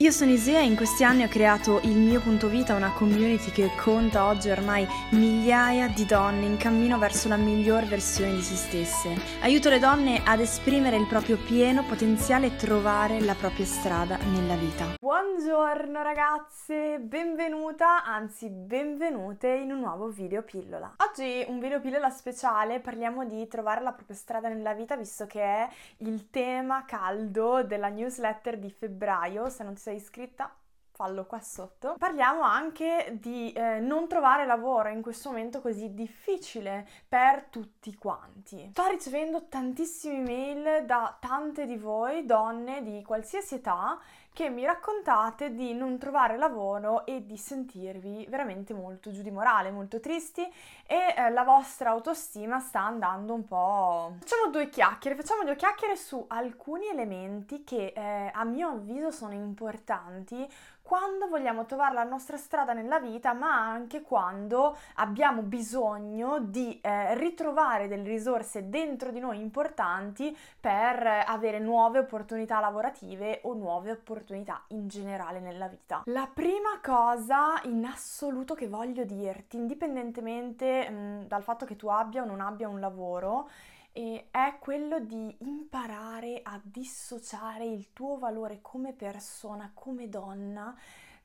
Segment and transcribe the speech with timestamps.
[0.00, 3.50] Io sono Isea e in questi anni ho creato il mio punto vita, una community
[3.50, 8.54] che conta oggi ormai migliaia di donne in cammino verso la miglior versione di se
[8.54, 9.20] stesse.
[9.40, 14.54] Aiuto le donne ad esprimere il proprio pieno potenziale e trovare la propria strada nella
[14.54, 14.97] vita.
[15.08, 20.96] Buongiorno ragazze, benvenuta, anzi benvenute in un nuovo video pillola.
[20.98, 25.40] Oggi un video pillola speciale, parliamo di trovare la propria strada nella vita visto che
[25.42, 25.68] è
[26.00, 30.54] il tema caldo della newsletter di febbraio, se non ti sei iscritta
[30.98, 31.94] fallo qua sotto.
[31.96, 38.70] Parliamo anche di eh, non trovare lavoro in questo momento così difficile per tutti quanti.
[38.72, 43.96] Sto ricevendo tantissime mail da tante di voi, donne di qualsiasi età,
[44.38, 49.72] che mi raccontate di non trovare lavoro e di sentirvi veramente molto giù di morale,
[49.72, 50.48] molto tristi
[50.86, 54.12] e eh, la vostra autostima sta andando un po'...
[54.20, 59.32] Facciamo due chiacchiere, facciamo due chiacchiere su alcuni elementi che eh, a mio avviso sono
[59.32, 60.48] importanti
[60.80, 67.14] quando vogliamo trovare la nostra strada nella vita, ma anche quando abbiamo bisogno di eh,
[67.14, 74.27] ritrovare delle risorse dentro di noi importanti per avere nuove opportunità lavorative o nuove opportunità
[74.34, 76.02] in generale nella vita.
[76.06, 82.22] La prima cosa in assoluto che voglio dirti, indipendentemente mh, dal fatto che tu abbia
[82.22, 83.48] o non abbia un lavoro,
[83.92, 90.76] è quello di imparare a dissociare il tuo valore come persona, come donna,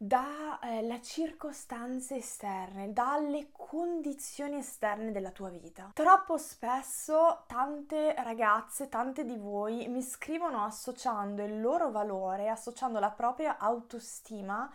[0.06, 5.92] dalle eh, circostanze esterne, dalle condizioni esterne della tua vita.
[5.94, 13.12] Troppo spesso tante ragazze, tante di voi mi scrivono associando il loro valore, associando la
[13.12, 14.70] propria autostima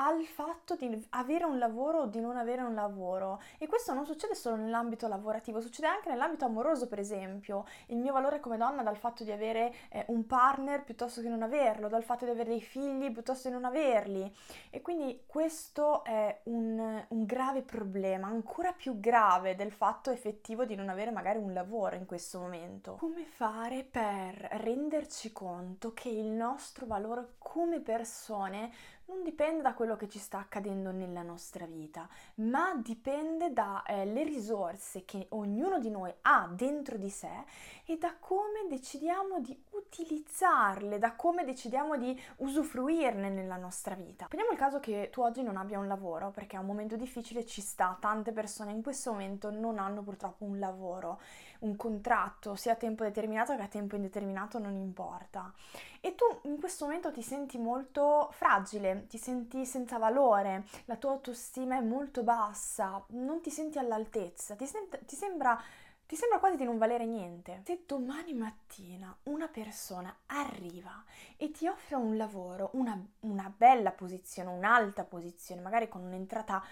[0.00, 3.40] al fatto di avere un lavoro o di non avere un lavoro.
[3.58, 7.66] E questo non succede solo nell'ambito lavorativo, succede anche nell'ambito amoroso, per esempio.
[7.86, 11.42] Il mio valore come donna dal fatto di avere eh, un partner piuttosto che non
[11.42, 14.34] averlo, dal fatto di avere dei figli piuttosto che non averli.
[14.70, 20.76] E quindi questo è un, un grave problema, ancora più grave del fatto effettivo di
[20.76, 22.94] non avere magari un lavoro in questo momento.
[22.94, 28.72] Come fare per renderci conto che il nostro valore come persone
[29.10, 34.24] non dipende da quello che ci sta accadendo nella nostra vita, ma dipende dalle eh,
[34.24, 37.44] risorse che ognuno di noi ha dentro di sé
[37.84, 44.26] e da come decidiamo di utilizzarle, da come decidiamo di usufruirne nella nostra vita.
[44.26, 47.44] Prendiamo il caso che tu oggi non abbia un lavoro, perché è un momento difficile,
[47.46, 51.20] ci sta, tante persone in questo momento non hanno purtroppo un lavoro,
[51.60, 55.52] un contratto, sia a tempo determinato che a tempo indeterminato, non importa.
[56.00, 61.10] E tu in questo momento ti senti molto fragile, ti senti senza valore, la tua
[61.10, 65.60] autostima è molto bassa, non ti senti all'altezza, ti, sent- ti sembra
[66.10, 67.62] ti sembra quasi di non valere niente.
[67.64, 71.04] Se domani mattina una persona arriva
[71.36, 76.64] e ti offre un lavoro, una, una bella posizione, un'alta posizione, magari con un'entrata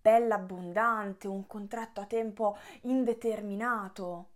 [0.00, 4.28] bella abbondante, un contratto a tempo indeterminato,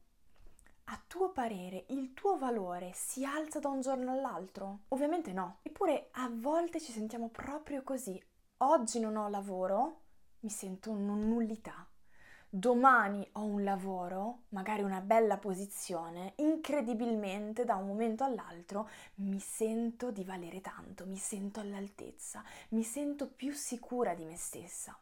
[0.86, 4.80] a tuo parere il tuo valore si alza da un giorno all'altro?
[4.88, 5.58] Ovviamente no.
[5.62, 8.20] Eppure a volte ci sentiamo proprio così.
[8.56, 10.00] Oggi non ho lavoro,
[10.40, 11.86] mi sento una nullità
[12.50, 20.10] domani ho un lavoro, magari una bella posizione, incredibilmente da un momento all'altro mi sento
[20.10, 24.98] di valere tanto, mi sento all'altezza, mi sento più sicura di me stessa.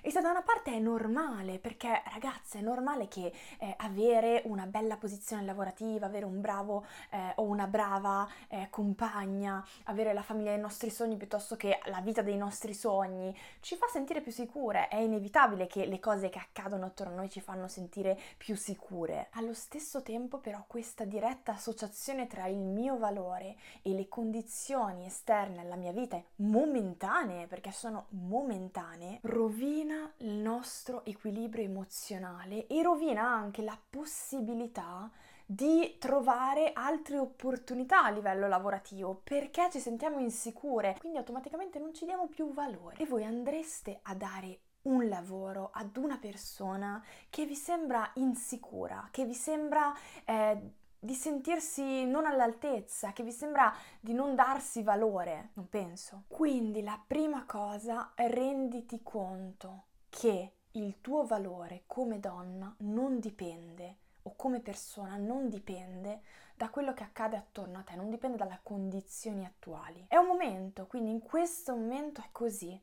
[0.00, 4.66] E se da una parte è normale, perché ragazze è normale che eh, avere una
[4.66, 10.50] bella posizione lavorativa, avere un bravo eh, o una brava eh, compagna, avere la famiglia
[10.50, 14.88] dei nostri sogni piuttosto che la vita dei nostri sogni, ci fa sentire più sicure.
[14.88, 19.28] È inevitabile che le cose che accadono attorno a noi ci fanno sentire più sicure.
[19.32, 25.60] Allo stesso tempo però questa diretta associazione tra il mio valore e le condizioni esterne
[25.60, 33.22] alla mia vita, momentanee, perché sono momentanee, rovina rovina il nostro equilibrio emozionale e rovina
[33.22, 35.10] anche la possibilità
[35.46, 42.04] di trovare altre opportunità a livello lavorativo perché ci sentiamo insicure, quindi automaticamente non ci
[42.04, 42.96] diamo più valore.
[42.98, 49.24] E voi andreste a dare un lavoro ad una persona che vi sembra insicura, che
[49.24, 49.94] vi sembra
[50.26, 50.60] eh,
[51.04, 53.70] di sentirsi non all'altezza, che vi sembra
[54.00, 56.22] di non darsi valore, non penso.
[56.28, 64.34] Quindi la prima cosa, renditi conto che il tuo valore come donna non dipende o
[64.34, 66.22] come persona non dipende
[66.56, 70.06] da quello che accade attorno a te, non dipende dalle condizioni attuali.
[70.08, 72.80] È un momento, quindi in questo momento è così,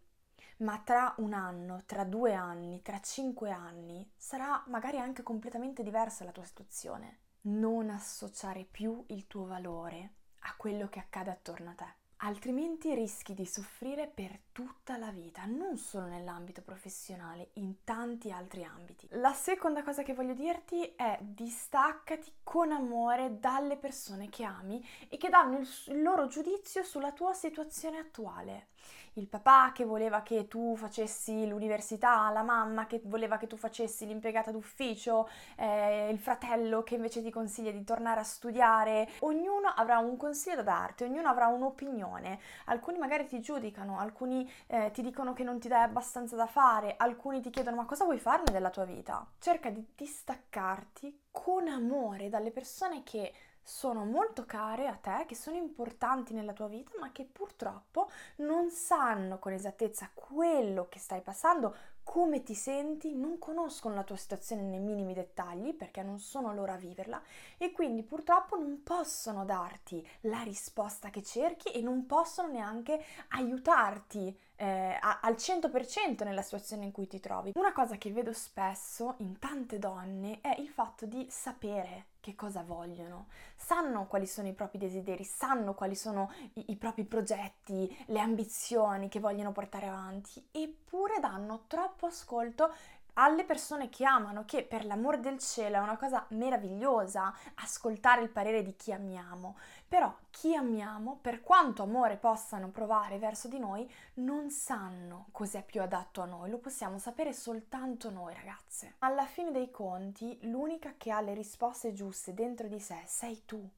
[0.57, 6.23] ma tra un anno, tra due anni, tra cinque anni sarà magari anche completamente diversa
[6.23, 10.11] la tua situazione non associare più il tuo valore
[10.41, 11.99] a quello che accade attorno a te.
[12.23, 18.63] altrimenti rischi di soffrire per tutta la vita, non solo nell'ambito professionale, in tanti altri
[18.63, 19.07] ambiti.
[19.13, 25.17] La seconda cosa che voglio dirti è distaccati con amore dalle persone che ami e
[25.17, 28.67] che danno il, loro giudizio sulla tua situazione attuale
[29.13, 34.05] il papà che voleva che tu facessi l'università, la mamma che voleva che tu facessi
[34.05, 35.27] l'impiegata d'ufficio,
[35.57, 39.09] eh, il fratello che invece ti consiglia di tornare a studiare.
[39.19, 42.39] Ognuno avrà un consiglio da darti, ognuno avrà un'opinione.
[42.65, 46.95] Alcuni magari ti giudicano, alcuni eh, ti dicono che non ti dai abbastanza da fare,
[46.97, 49.25] alcuni ti chiedono ma cosa vuoi farne della tua vita?
[49.39, 55.57] Cerca di distaccarti con amore dalle persone che sono molto care a te, che sono
[55.57, 61.75] importanti nella tua vita, ma che purtroppo non sanno con esattezza quello che stai passando,
[62.03, 66.73] come ti senti, non conoscono la tua situazione nei minimi dettagli perché non sono loro
[66.73, 67.21] a viverla
[67.57, 74.37] e quindi purtroppo non possono darti la risposta che cerchi e non possono neanche aiutarti
[74.61, 77.51] eh, al 100% nella situazione in cui ti trovi.
[77.55, 82.61] Una cosa che vedo spesso in tante donne è il fatto di sapere che cosa
[82.61, 83.25] vogliono,
[83.55, 89.09] sanno quali sono i propri desideri, sanno quali sono i, i propri progetti, le ambizioni
[89.09, 92.71] che vogliono portare avanti, eppure danno troppo ascolto
[93.13, 98.29] alle persone che amano, che per l'amor del cielo è una cosa meravigliosa ascoltare il
[98.29, 103.89] parere di chi amiamo, però chi amiamo, per quanto amore possano provare verso di noi,
[104.15, 108.95] non sanno cos'è più adatto a noi, lo possiamo sapere soltanto noi ragazze.
[108.99, 113.69] Alla fine dei conti, l'unica che ha le risposte giuste dentro di sé sei tu.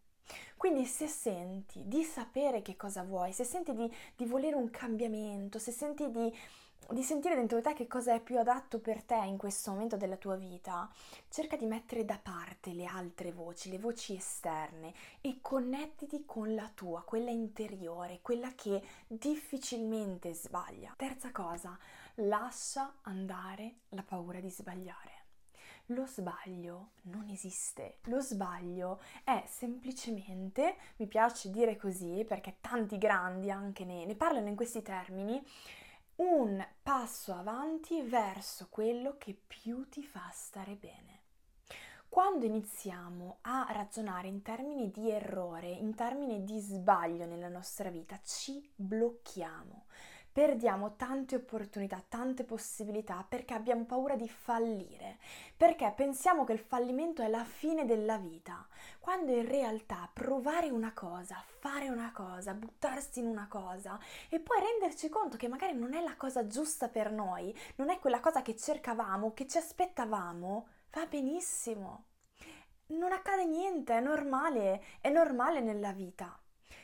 [0.56, 5.60] Quindi se senti di sapere che cosa vuoi, se senti di, di volere un cambiamento,
[5.60, 6.34] se senti di
[6.90, 9.98] di sentire dentro di te che cosa è più adatto per te in questo momento
[9.98, 10.90] della tua vita,
[11.30, 16.70] cerca di mettere da parte le altre voci, le voci esterne e connettiti con la
[16.74, 20.94] tua, quella interiore, quella che difficilmente sbaglia.
[20.98, 21.78] Terza cosa,
[22.16, 25.22] lascia andare la paura di sbagliare.
[25.88, 33.52] Lo sbaglio non esiste, lo sbaglio è semplicemente, mi piace dire così perché tanti grandi
[33.52, 35.46] anche ne, ne parlano in questi termini,
[36.16, 41.22] un passo avanti verso quello che più ti fa stare bene.
[42.08, 48.20] Quando iniziamo a ragionare in termini di errore, in termini di sbaglio nella nostra vita,
[48.24, 49.86] ci blocchiamo
[50.34, 55.20] perdiamo tante opportunità, tante possibilità perché abbiamo paura di fallire,
[55.56, 58.68] perché pensiamo che il fallimento è la fine della vita,
[59.00, 64.60] quando in realtà provare una cosa, fare una cosa, buttarsi in una cosa e poi
[64.60, 68.42] renderci conto che magari non è la cosa giusta per noi, non è quella cosa
[68.42, 72.06] che cercavamo, che ci aspettavamo, va benissimo.
[72.88, 76.38] Non accade niente, è normale, è normale nella vita.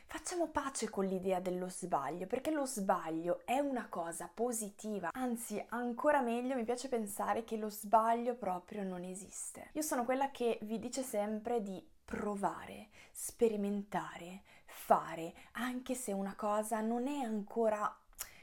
[0.06, 6.20] Facciamo pace con l'idea dello sbaglio, perché lo sbaglio è una cosa positiva, anzi ancora
[6.20, 9.70] meglio mi piace pensare che lo sbaglio proprio non esiste.
[9.74, 16.80] Io sono quella che vi dice sempre di provare, sperimentare, fare, anche se una cosa
[16.80, 17.96] non è ancora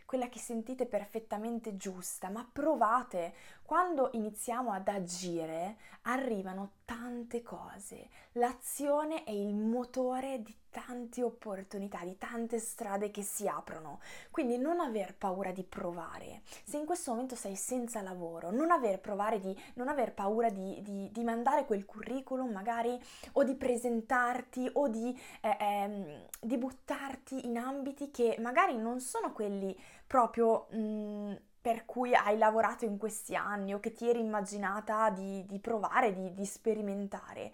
[0.07, 3.33] quella che sentite perfettamente giusta, ma provate.
[3.67, 8.07] Quando iniziamo ad agire arrivano tante cose.
[8.31, 13.99] L'azione è il motore di tante opportunità, di tante strade che si aprono.
[14.31, 16.43] Quindi non aver paura di provare.
[16.63, 19.01] Se in questo momento sei senza lavoro, non aver,
[19.41, 22.97] di, non aver paura di, di, di, mandare quel curriculum magari
[23.33, 29.33] o di presentarti o di, eh, eh, di buttarti in ambiti che magari non sono
[29.33, 29.77] quelli
[30.07, 30.67] proprio...
[30.69, 31.35] Mh, mm,
[31.67, 36.13] per cui hai lavorato in questi anni o che ti eri immaginata di, di provare,
[36.13, 37.51] di, di sperimentare.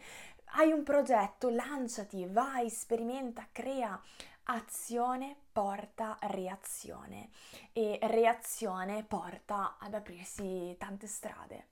[0.55, 3.99] Hai un progetto, lanciati, vai, sperimenta, crea.
[4.43, 7.29] Azione porta reazione
[7.71, 11.67] e reazione porta ad aprirsi tante strade.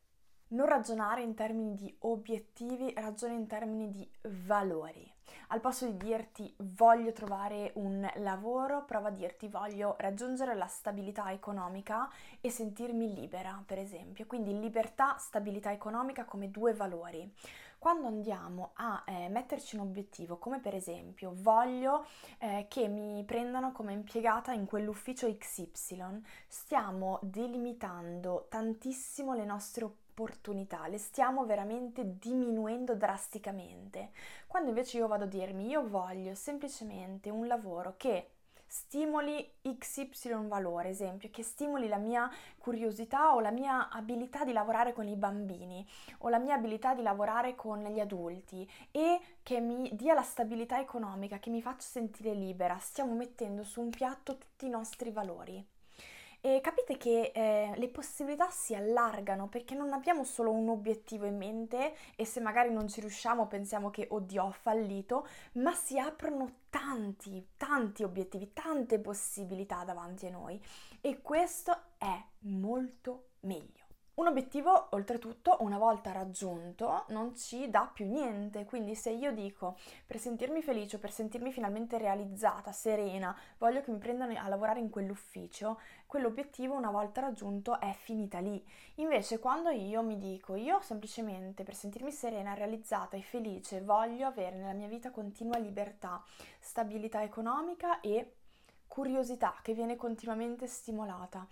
[0.48, 4.12] Non ragionare in termini di obiettivi, ragiona in termini di
[4.48, 5.08] valori.
[5.48, 11.32] Al posto di dirti voglio trovare un lavoro, prova a dirti voglio raggiungere la stabilità
[11.32, 12.10] economica
[12.40, 14.26] e sentirmi libera, per esempio.
[14.26, 17.30] Quindi libertà, stabilità economica come due valori.
[17.82, 22.06] Quando andiamo a eh, metterci un obiettivo, come per esempio voglio
[22.38, 30.01] eh, che mi prendano come impiegata in quell'ufficio XY, stiamo delimitando tantissimo le nostre opportunità
[30.12, 34.12] opportunità, le stiamo veramente diminuendo drasticamente.
[34.46, 38.32] Quando invece io vado a dirmi io voglio semplicemente un lavoro che
[38.68, 44.94] stimoli XY valore, esempio, che stimoli la mia curiosità o la mia abilità di lavorare
[44.94, 45.86] con i bambini
[46.20, 50.80] o la mia abilità di lavorare con gli adulti e che mi dia la stabilità
[50.80, 52.78] economica, che mi faccia sentire libera.
[52.80, 55.71] Stiamo mettendo su un piatto tutti i nostri valori.
[56.44, 61.38] E capite che eh, le possibilità si allargano perché non abbiamo solo un obiettivo in
[61.38, 66.62] mente e se magari non ci riusciamo pensiamo che oddio ho fallito, ma si aprono
[66.72, 70.60] tanti, tanti obiettivi, tante possibilità davanti a noi
[71.00, 73.81] e questo è molto meglio.
[74.14, 79.78] Un obiettivo, oltretutto, una volta raggiunto, non ci dà più niente, quindi se io dico
[80.06, 84.90] per sentirmi felice, per sentirmi finalmente realizzata, serena, voglio che mi prendano a lavorare in
[84.90, 88.62] quell'ufficio, quell'obiettivo una volta raggiunto è finita lì.
[88.96, 94.58] Invece quando io mi dico io semplicemente per sentirmi serena, realizzata e felice voglio avere
[94.58, 96.22] nella mia vita continua libertà,
[96.60, 98.34] stabilità economica e
[98.92, 101.48] curiosità che viene continuamente stimolata,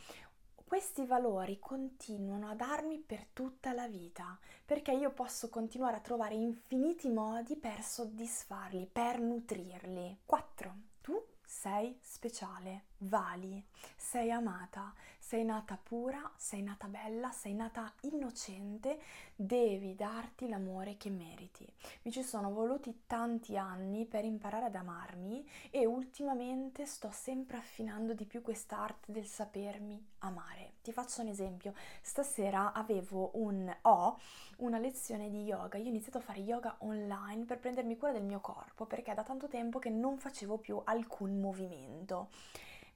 [0.69, 6.35] questi valori continuano a darmi per tutta la vita, perché io posso continuare a trovare
[6.35, 10.19] infiniti modi per soddisfarli, per nutrirli.
[10.27, 10.75] 4.
[11.01, 13.63] Tu sei speciale, vali,
[13.95, 18.99] sei amata, sei nata pura, sei nata bella, sei nata innocente,
[19.35, 21.71] devi darti l'amore che meriti.
[22.01, 28.13] Mi ci sono voluti tanti anni per imparare ad amarmi e ultimamente sto sempre affinando
[28.13, 30.73] di più quest'arte del sapermi amare.
[30.81, 34.19] Ti faccio un esempio, stasera avevo un ho
[34.57, 38.23] una lezione di yoga, io ho iniziato a fare yoga online per prendermi cura del
[38.23, 42.29] mio corpo perché è da tanto tempo che non facevo più alcun movimento.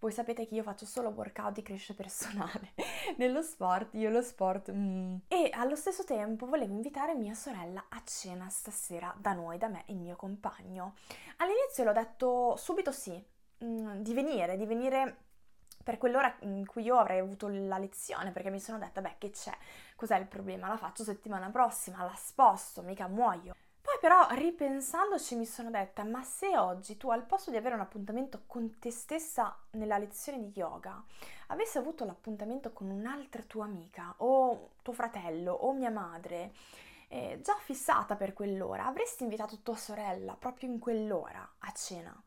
[0.04, 2.74] Voi sapete che io faccio solo workout di crescita personale.
[3.16, 4.70] Nello sport, io lo sport...
[4.70, 5.16] Mm.
[5.30, 9.86] E allo stesso tempo volevo invitare mia sorella a cena stasera da noi, da me
[9.86, 10.96] e il mio compagno.
[11.38, 13.18] All'inizio l'ho detto subito sì,
[13.64, 15.16] mm, di venire, di venire
[15.82, 19.30] per quell'ora in cui io avrei avuto la lezione, perché mi sono detta, beh, che
[19.30, 19.56] c'è?
[19.96, 20.68] Cos'è il problema?
[20.68, 23.56] La faccio settimana prossima, la sposto, mica muoio.
[23.84, 27.82] Poi però ripensandoci mi sono detta, ma se oggi tu al posto di avere un
[27.82, 31.04] appuntamento con te stessa nella lezione di yoga,
[31.48, 36.54] avessi avuto l'appuntamento con un'altra tua amica o tuo fratello o mia madre,
[37.10, 42.24] eh, già fissata per quell'ora, avresti invitato tua sorella proprio in quell'ora a cena?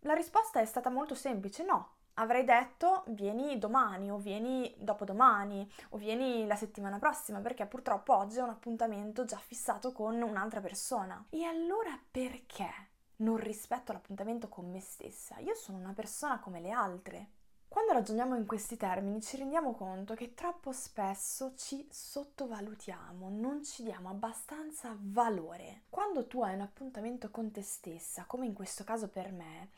[0.00, 5.96] La risposta è stata molto semplice, no, avrei detto vieni domani o vieni dopodomani o
[5.96, 11.24] vieni la settimana prossima perché purtroppo oggi ho un appuntamento già fissato con un'altra persona.
[11.30, 12.70] E allora perché
[13.16, 15.38] non rispetto l'appuntamento con me stessa?
[15.38, 17.28] Io sono una persona come le altre.
[17.74, 23.82] Quando ragioniamo in questi termini ci rendiamo conto che troppo spesso ci sottovalutiamo, non ci
[23.82, 25.82] diamo abbastanza valore.
[25.88, 29.70] Quando tu hai un appuntamento con te stessa, come in questo caso per me,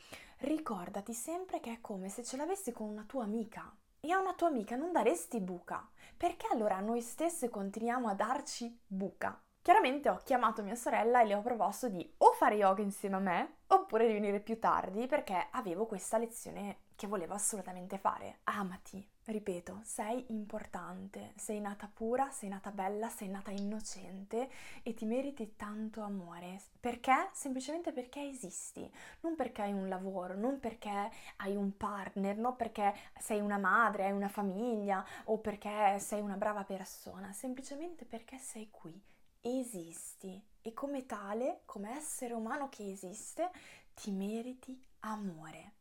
[0.47, 3.75] ricordati sempre che è come se ce l'avessi con una tua amica.
[4.01, 5.89] E a una tua amica non daresti buca.
[6.17, 9.41] Perché allora noi stesse continuiamo a darci buca?
[9.61, 13.21] Chiaramente ho chiamato mia sorella e le ho proposto di o fare yoga insieme a
[13.21, 18.39] me oppure di venire più tardi perché avevo questa lezione che volevo assolutamente fare.
[18.45, 24.49] Amati, ripeto, sei importante, sei nata pura, sei nata bella, sei nata innocente
[24.83, 26.61] e ti meriti tanto amore.
[26.79, 27.31] Perché?
[27.33, 28.89] Semplicemente perché esisti,
[29.21, 34.05] non perché hai un lavoro, non perché hai un partner, non perché sei una madre,
[34.07, 39.01] hai una famiglia o perché sei una brava persona, semplicemente perché sei qui,
[39.41, 43.51] esisti e come tale, come essere umano che esiste,
[43.95, 45.76] ti meriti amore.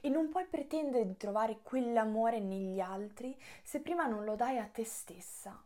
[0.00, 4.66] E non puoi pretendere di trovare quell'amore negli altri se prima non lo dai a
[4.66, 5.60] te stessa.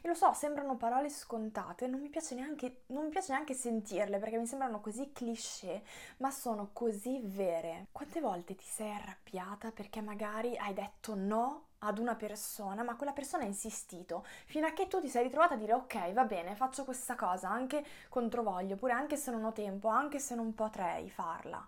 [0.00, 4.18] E lo so, sembrano parole scontate, non mi piace neanche, non mi piace neanche sentirle
[4.18, 5.82] perché mi sembrano così cliché,
[6.18, 7.88] ma sono così vere.
[7.92, 13.12] Quante volte ti sei arrabbiata perché magari hai detto no ad una persona, ma quella
[13.12, 16.54] persona ha insistito fino a che tu ti sei ritrovata a dire ok, va bene,
[16.54, 20.54] faccio questa cosa anche contro voglio, oppure anche se non ho tempo, anche se non
[20.54, 21.66] potrei farla.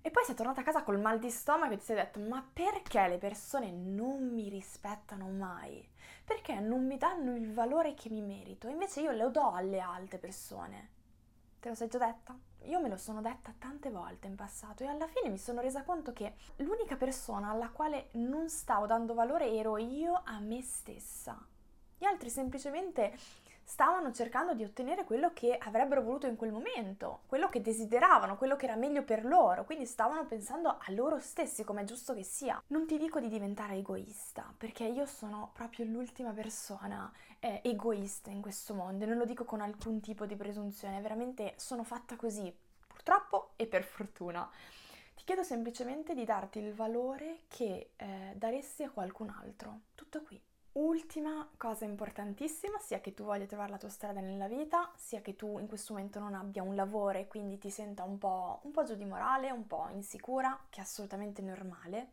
[0.00, 2.46] E poi sei tornata a casa col mal di stomaco e ti sei detto ma
[2.52, 5.86] perché le persone non mi rispettano mai?
[6.24, 8.68] Perché non mi danno il valore che mi merito?
[8.68, 10.90] Invece io lo do alle altre persone.
[11.60, 12.38] Te lo sei già detta?
[12.62, 15.82] Io me lo sono detta tante volte in passato e alla fine mi sono resa
[15.82, 21.36] conto che l'unica persona alla quale non stavo dando valore ero io a me stessa.
[21.96, 23.16] Gli altri semplicemente
[23.68, 28.56] stavano cercando di ottenere quello che avrebbero voluto in quel momento, quello che desideravano, quello
[28.56, 32.22] che era meglio per loro, quindi stavano pensando a loro stessi come è giusto che
[32.22, 32.60] sia.
[32.68, 38.40] Non ti dico di diventare egoista, perché io sono proprio l'ultima persona eh, egoista in
[38.40, 42.50] questo mondo e non lo dico con alcun tipo di presunzione, veramente sono fatta così,
[42.86, 44.50] purtroppo e per fortuna.
[45.14, 49.80] Ti chiedo semplicemente di darti il valore che eh, daresti a qualcun altro.
[49.94, 50.47] Tutto qui.
[50.78, 55.34] Ultima cosa importantissima, sia che tu voglia trovare la tua strada nella vita, sia che
[55.34, 58.70] tu in questo momento non abbia un lavoro e quindi ti senta un po', un
[58.70, 62.12] po giù di morale, un po' insicura, che è assolutamente normale,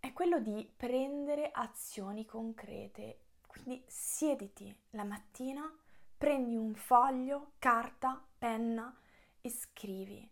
[0.00, 3.18] è quello di prendere azioni concrete.
[3.46, 5.62] Quindi siediti la mattina,
[6.18, 8.92] prendi un foglio, carta, penna
[9.40, 10.31] e scrivi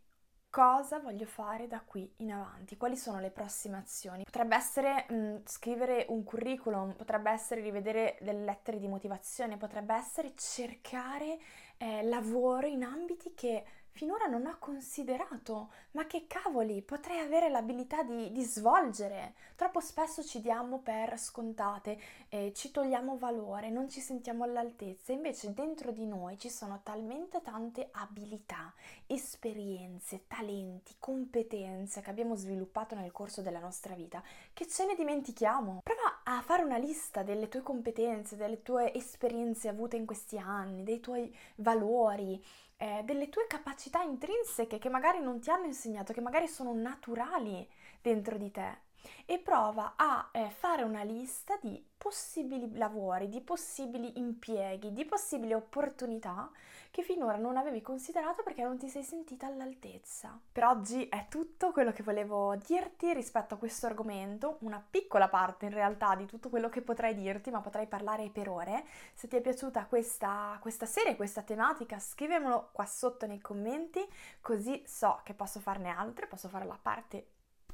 [0.50, 4.24] cosa voglio fare da qui in avanti, quali sono le prossime azioni.
[4.24, 10.34] Potrebbe essere mh, scrivere un curriculum, potrebbe essere rivedere delle lettere di motivazione, potrebbe essere
[10.36, 11.38] cercare
[11.78, 18.02] eh, lavoro in ambiti che finora non ho considerato, ma che cavoli, potrei avere l'abilità
[18.02, 19.34] di, di svolgere.
[19.56, 25.52] Troppo spesso ci diamo per scontate, eh, ci togliamo valore, non ci sentiamo all'altezza, invece
[25.52, 28.72] dentro di noi ci sono talmente tante abilità,
[29.06, 35.80] esperienze, talenti, competenze che abbiamo sviluppato nel corso della nostra vita che ce ne dimentichiamo.
[35.82, 40.84] Prova a fare una lista delle tue competenze, delle tue esperienze avute in questi anni,
[40.84, 42.42] dei tuoi valori,
[42.76, 47.68] eh, delle tue capacità intrinseche che magari non ti hanno insegnato, che magari sono naturali
[48.00, 48.88] dentro di te
[49.24, 55.52] e prova a eh, fare una lista di possibili lavori, di possibili impieghi, di possibili
[55.52, 56.50] opportunità
[56.90, 60.38] che finora non avevi considerato perché non ti sei sentita all'altezza.
[60.50, 65.66] Per oggi è tutto quello che volevo dirti rispetto a questo argomento, una piccola parte
[65.66, 68.84] in realtà di tutto quello che potrei dirti, ma potrei parlare per ore.
[69.14, 74.04] Se ti è piaciuta questa, questa serie, questa tematica, scrivemelo qua sotto nei commenti,
[74.40, 77.26] così so che posso farne altre, posso fare la parte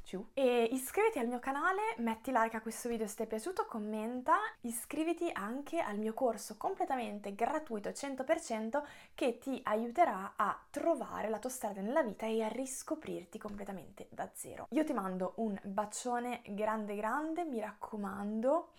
[0.07, 0.25] più.
[0.33, 4.37] E iscriviti al mio canale, metti like a questo video se ti è piaciuto, commenta,
[4.61, 8.83] iscriviti anche al mio corso completamente gratuito 100%
[9.13, 14.29] che ti aiuterà a trovare la tua strada nella vita e a riscoprirti completamente da
[14.33, 14.67] zero.
[14.69, 18.69] Io ti mando un bacione grande grande, mi raccomando,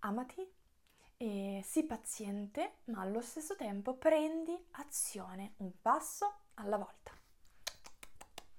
[0.00, 0.48] amati
[1.16, 7.15] e sii paziente, ma allo stesso tempo prendi azione, un passo alla volta.